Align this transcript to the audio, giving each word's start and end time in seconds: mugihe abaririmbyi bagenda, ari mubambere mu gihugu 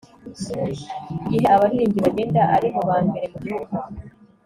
mugihe 1.25 1.47
abaririmbyi 1.55 1.99
bagenda, 2.05 2.41
ari 2.55 2.67
mubambere 2.75 3.25
mu 3.31 3.37
gihugu 3.43 3.75